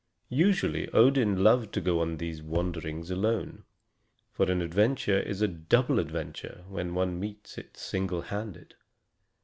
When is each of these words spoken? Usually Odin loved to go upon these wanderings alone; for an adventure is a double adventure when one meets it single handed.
Usually 0.29 0.89
Odin 0.93 1.43
loved 1.43 1.71
to 1.75 1.79
go 1.79 1.99
upon 1.99 2.17
these 2.17 2.41
wanderings 2.41 3.11
alone; 3.11 3.65
for 4.31 4.49
an 4.51 4.59
adventure 4.59 5.19
is 5.19 5.43
a 5.43 5.47
double 5.47 5.99
adventure 5.99 6.63
when 6.67 6.95
one 6.95 7.19
meets 7.19 7.55
it 7.59 7.77
single 7.77 8.23
handed. 8.23 8.73